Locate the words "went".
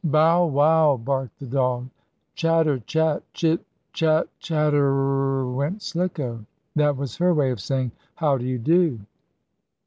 5.53-5.83